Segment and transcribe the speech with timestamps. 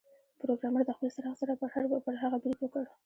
[0.41, 1.53] پروګرامر د خپل څراغ سره
[2.07, 2.83] پر هغه برید وکړ